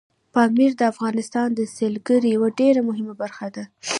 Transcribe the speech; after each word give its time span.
پامیر 0.33 0.71
د 0.77 0.81
افغانستان 0.91 1.47
د 1.53 1.61
سیلګرۍ 1.75 2.29
یوه 2.35 2.49
ډېره 2.59 2.81
مهمه 2.89 3.13
برخه 3.21 3.47
ده. 3.55 3.63